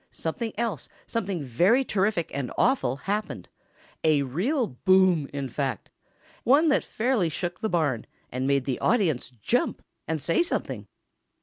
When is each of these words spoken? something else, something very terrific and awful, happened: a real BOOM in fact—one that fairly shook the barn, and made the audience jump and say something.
something 0.09 0.51
else, 0.57 0.89
something 1.05 1.43
very 1.43 1.83
terrific 1.85 2.31
and 2.33 2.51
awful, 2.57 2.95
happened: 3.03 3.47
a 4.03 4.23
real 4.23 4.65
BOOM 4.65 5.29
in 5.31 5.47
fact—one 5.47 6.69
that 6.69 6.83
fairly 6.83 7.29
shook 7.29 7.61
the 7.61 7.69
barn, 7.69 8.07
and 8.31 8.47
made 8.47 8.65
the 8.65 8.79
audience 8.79 9.29
jump 9.29 9.79
and 10.07 10.19
say 10.19 10.41
something. 10.41 10.87